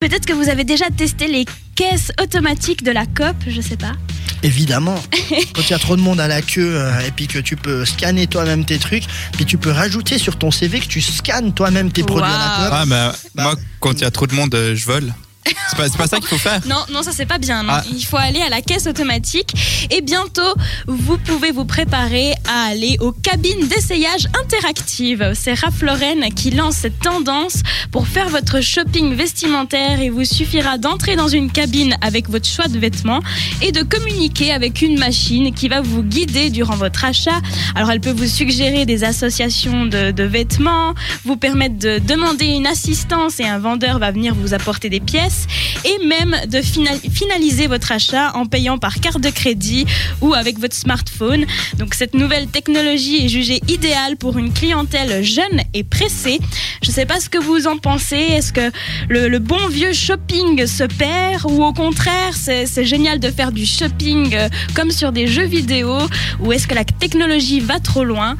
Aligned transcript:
Peut-être 0.00 0.24
que 0.24 0.32
vous 0.32 0.48
avez 0.48 0.64
déjà 0.64 0.86
testé 0.88 1.28
les 1.28 1.44
caisses 1.74 2.10
automatiques 2.18 2.82
de 2.82 2.90
la 2.90 3.04
COP, 3.04 3.36
je 3.46 3.60
sais 3.60 3.76
pas. 3.76 3.92
Évidemment, 4.42 4.94
quand 5.52 5.60
il 5.60 5.70
y 5.70 5.74
a 5.74 5.78
trop 5.78 5.94
de 5.94 6.00
monde 6.00 6.18
à 6.20 6.26
la 6.26 6.40
queue 6.40 6.74
euh, 6.74 7.00
et 7.06 7.10
puis 7.10 7.26
que 7.26 7.38
tu 7.38 7.54
peux 7.54 7.84
scanner 7.84 8.26
toi-même 8.26 8.64
tes 8.64 8.78
trucs, 8.78 9.04
puis 9.34 9.44
tu 9.44 9.58
peux 9.58 9.70
rajouter 9.70 10.16
sur 10.16 10.38
ton 10.38 10.50
CV 10.50 10.80
que 10.80 10.86
tu 10.86 11.02
scannes 11.02 11.52
toi-même 11.52 11.92
tes 11.92 12.02
produits 12.02 12.32
à 12.32 12.38
la. 12.38 12.64
COP. 12.64 12.78
Ah, 12.78 12.84
mais 12.86 13.10
Bah. 13.34 13.42
moi, 13.42 13.54
quand 13.80 13.92
il 13.92 14.00
y 14.00 14.04
a 14.04 14.10
trop 14.10 14.26
de 14.26 14.32
monde, 14.32 14.54
euh, 14.54 14.74
je 14.74 14.86
vole. 14.86 15.12
C'est 15.70 15.96
pas, 15.96 16.06
ça 16.06 16.18
qu'il 16.18 16.26
faut 16.28 16.38
faire. 16.38 16.60
Non, 16.66 16.84
non, 16.92 17.02
ça 17.02 17.12
c'est 17.12 17.26
pas 17.26 17.38
bien. 17.38 17.62
non. 17.62 17.72
Ah. 17.72 17.84
Il 17.92 18.04
faut 18.04 18.16
aller 18.16 18.40
à 18.40 18.48
la 18.48 18.60
caisse 18.60 18.86
automatique 18.86 19.52
et 19.90 20.00
bientôt 20.00 20.54
vous 20.86 21.16
pouvez 21.18 21.52
vous 21.52 21.64
préparer 21.64 22.32
à 22.48 22.70
aller 22.70 22.96
aux 23.00 23.12
cabines 23.12 23.66
d'essayage 23.68 24.26
interactives. 24.42 25.32
C'est 25.34 25.54
Ralph 25.54 25.82
Lauren 25.82 26.30
qui 26.34 26.50
lance 26.50 26.76
cette 26.76 26.98
tendance 26.98 27.62
pour 27.92 28.06
faire 28.06 28.28
votre 28.28 28.60
shopping 28.60 29.14
vestimentaire. 29.14 30.02
Il 30.02 30.10
vous 30.10 30.24
suffira 30.24 30.78
d'entrer 30.78 31.16
dans 31.16 31.28
une 31.28 31.50
cabine 31.50 31.96
avec 32.00 32.28
votre 32.28 32.48
choix 32.48 32.68
de 32.68 32.78
vêtements 32.78 33.20
et 33.62 33.72
de 33.72 33.82
communiquer 33.82 34.52
avec 34.52 34.82
une 34.82 34.98
machine 34.98 35.54
qui 35.54 35.68
va 35.68 35.80
vous 35.80 36.02
guider 36.02 36.50
durant 36.50 36.76
votre 36.76 37.04
achat. 37.04 37.40
Alors 37.74 37.90
elle 37.90 38.00
peut 38.00 38.12
vous 38.12 38.26
suggérer 38.26 38.86
des 38.86 39.04
associations 39.04 39.86
de, 39.86 40.10
de 40.10 40.22
vêtements, 40.24 40.94
vous 41.24 41.36
permettre 41.36 41.78
de 41.78 41.98
demander 41.98 42.46
une 42.46 42.66
assistance 42.66 43.40
et 43.40 43.44
un 43.46 43.58
vendeur 43.58 43.98
va 43.98 44.10
venir 44.10 44.34
vous 44.34 44.54
apporter 44.54 44.88
des 44.88 45.00
pièces 45.00 45.46
et 45.84 46.06
même 46.06 46.36
de 46.48 46.60
fina- 46.62 46.98
finaliser 47.12 47.66
votre 47.66 47.92
achat 47.92 48.32
en 48.34 48.46
payant 48.46 48.78
par 48.78 49.00
carte 49.00 49.20
de 49.20 49.30
crédit 49.30 49.86
ou 50.20 50.34
avec 50.34 50.58
votre 50.58 50.74
smartphone. 50.76 51.44
Donc 51.78 51.94
cette 51.94 52.14
nouvelle 52.14 52.46
technologie 52.48 53.24
est 53.24 53.28
jugée 53.28 53.60
idéale 53.68 54.16
pour 54.16 54.38
une 54.38 54.52
clientèle 54.52 55.22
jeune 55.24 55.60
et 55.74 55.84
pressée. 55.84 56.38
Je 56.82 56.90
ne 56.90 56.94
sais 56.94 57.06
pas 57.06 57.20
ce 57.20 57.28
que 57.28 57.38
vous 57.38 57.66
en 57.66 57.78
pensez. 57.78 58.16
Est-ce 58.16 58.52
que 58.52 58.70
le, 59.08 59.38
bon 59.38 59.68
vieux 59.68 59.92
shopping 59.92 60.66
se 60.66 60.84
perd 60.84 61.44
ou 61.46 61.64
au 61.64 61.72
contraire 61.72 62.34
c'est 62.34 62.66
c'est 62.66 62.84
génial 62.84 63.18
de 63.20 63.30
faire 63.30 63.52
du 63.52 63.64
shopping 63.64 64.34
euh, 64.34 64.48
comme 64.74 64.90
sur 64.90 65.12
des 65.12 65.26
jeux 65.26 65.46
vidéo 65.46 65.96
ou 66.40 66.52
est-ce 66.52 66.66
que 66.66 66.74
la 66.74 66.84
technologie 66.84 67.60
va 67.60 67.80
trop 67.80 68.04
loin? 68.04 68.36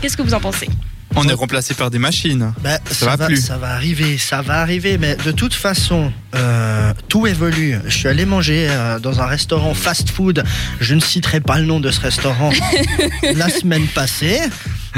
Qu'est-ce 0.00 0.16
que 0.16 0.22
vous 0.22 0.34
en 0.34 0.40
pensez? 0.40 0.68
On 1.16 1.28
est 1.28 1.32
remplacé 1.32 1.74
par 1.74 1.90
des 1.90 1.98
machines. 1.98 2.52
Bah, 2.62 2.78
ça, 2.90 3.06
va 3.06 3.16
va, 3.16 3.26
plus. 3.26 3.36
ça 3.44 3.56
va 3.56 3.70
arriver, 3.70 4.16
ça 4.16 4.42
va 4.42 4.60
arriver, 4.60 4.96
mais 4.96 5.16
de 5.16 5.32
toute 5.32 5.54
façon, 5.54 6.12
euh, 6.34 6.92
tout 7.08 7.26
évolue. 7.26 7.78
Je 7.86 7.96
suis 7.96 8.08
allé 8.08 8.24
manger 8.24 8.68
euh, 8.70 8.98
dans 9.00 9.20
un 9.20 9.26
restaurant 9.26 9.74
fast-food, 9.74 10.44
je 10.80 10.94
ne 10.94 11.00
citerai 11.00 11.40
pas 11.40 11.58
le 11.58 11.66
nom 11.66 11.80
de 11.80 11.90
ce 11.90 12.00
restaurant, 12.00 12.50
la 13.34 13.48
semaine 13.48 13.86
passée. 13.88 14.40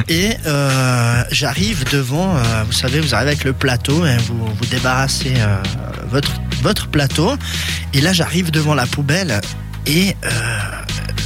Et 0.08 0.30
euh, 0.46 1.22
j'arrive 1.30 1.84
devant, 1.91 2.36
euh, 2.36 2.41
vous 2.66 2.72
savez, 2.72 3.00
vous 3.00 3.14
arrivez 3.14 3.32
avec 3.32 3.44
le 3.44 3.52
plateau 3.52 4.06
et 4.06 4.16
vous 4.19 4.47
vous 4.47 4.66
débarrassez 4.66 5.34
euh, 5.36 5.56
votre, 6.08 6.32
votre 6.62 6.88
plateau. 6.88 7.34
Et 7.92 8.00
là, 8.00 8.12
j'arrive 8.12 8.50
devant 8.50 8.74
la 8.74 8.86
poubelle 8.86 9.41
et 9.86 10.16
euh, 10.24 10.28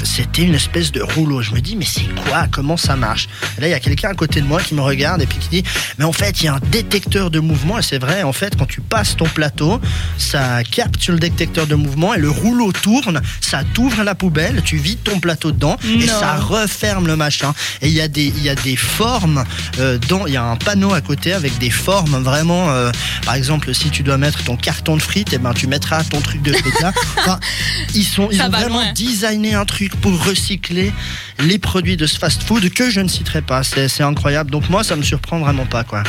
c'était 0.07 0.43
une 0.43 0.55
espèce 0.55 0.93
de 0.93 1.03
rouleau. 1.03 1.43
Je 1.43 1.53
me 1.53 1.61
dis, 1.61 1.77
mais 1.77 1.85
c'est 1.85 2.07
quoi? 2.25 2.47
Comment 2.51 2.77
ça 2.77 2.97
marche? 2.97 3.29
Et 3.59 3.61
Là, 3.61 3.69
il 3.69 3.71
y 3.71 3.75
a 3.75 3.81
quelqu'un 3.81 4.11
à 4.11 4.15
côté 4.15 4.41
de 4.41 4.47
moi 4.47 4.61
qui 4.63 4.75
me 4.75 4.81
regarde 4.81 5.21
et 5.23 5.27
puis 5.27 5.39
qui 5.39 5.49
dit, 5.49 5.63
mais 5.99 6.05
en 6.05 6.13
fait, 6.13 6.41
il 6.41 6.45
y 6.47 6.49
a 6.49 6.55
un 6.55 6.61
détecteur 6.71 7.31
de 7.31 7.41
mouvement. 7.41 7.79
Et 7.79 7.83
c'est 7.83 7.99
vrai, 7.99 8.23
en 8.23 8.33
fait, 8.33 8.57
quand 8.57 8.67
tu 8.67 8.81
passes 8.81 9.17
ton 9.17 9.27
plateau, 9.27 9.81
ça 10.19 10.63
capte 10.65 11.01
sur 11.03 11.13
le 11.13 11.19
détecteur 11.19 11.67
de 11.67 11.75
mouvement 11.75 12.15
et 12.15 12.19
le 12.19 12.31
rouleau 12.31 12.73
tourne, 12.73 13.21
ça 13.41 13.63
t'ouvre 13.75 14.03
la 14.05 14.15
poubelle, 14.15 14.63
tu 14.65 14.77
vides 14.77 15.03
ton 15.03 15.19
plateau 15.21 15.53
dedans 15.53 15.77
et 15.85 16.07
ça 16.07 16.37
referme 16.37 17.07
le 17.07 17.17
machin. 17.17 17.53
Et 17.83 17.89
il 17.89 17.95
y 17.95 18.01
a 18.01 18.09
des, 18.09 18.27
il 18.27 18.43
y 18.43 18.49
a 18.49 18.55
des 18.55 18.77
formes 18.77 19.45
euh, 19.79 19.99
dans, 20.09 20.27
il 20.27 20.33
y 20.35 20.37
a 20.37 20.45
un 20.45 20.57
panneau 20.57 20.93
à 20.95 21.01
côté 21.01 21.33
avec 21.33 21.59
des 21.59 21.71
formes 21.71 22.23
vraiment. 22.23 22.71
euh, 22.71 22.91
par 23.25 23.35
exemple, 23.35 23.75
si 23.75 23.91
tu 23.91 24.03
dois 24.03 24.19
mettre 24.19 24.45
ton 24.45 24.57
carton 24.57 24.97
de 24.97 25.03
frites, 25.03 25.33
et 25.33 25.39
ben 25.39 25.53
tu 25.53 25.67
mettras 25.67 26.05
ton 26.05 26.21
truc 26.21 26.43
de 26.43 26.53
là. 26.53 26.93
Enfin, 27.19 27.41
ils 27.95 28.05
sont, 28.05 28.29
ils 28.31 28.39
Ça 28.39 28.47
ont 28.47 28.51
vraiment 28.51 28.81
loin. 28.83 28.93
designé 28.93 29.55
un 29.55 29.65
truc 29.65 29.96
pour 30.01 30.25
recycler 30.25 30.93
les 31.41 31.59
produits 31.59 31.97
de 31.97 32.07
ce 32.07 32.19
fast-food 32.19 32.71
que 32.71 32.91
je 32.91 33.01
ne 33.01 33.09
citerai 33.09 33.43
pas. 33.43 33.63
C'est 33.63 34.03
incroyable. 34.03 34.51
Donc 34.51 34.69
moi, 34.71 34.85
ça 34.85 34.97
me 34.97 35.03
surprend 35.03 35.39
vraiment 35.39 35.67
pas 35.67 35.85
quoi. 35.85 36.03